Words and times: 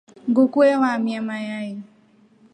Nguku 0.29 0.57
ewamia 0.71 1.19
mayai. 1.29 1.73